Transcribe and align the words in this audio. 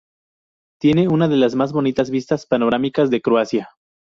Tiene 0.79 1.07
unas 1.09 1.29
de 1.29 1.37
las 1.37 1.53
más 1.53 1.73
bonitas 1.73 2.09
vistas 2.09 2.47
panorámicas 2.47 3.11
de 3.11 3.21
Croacia. 3.21 3.69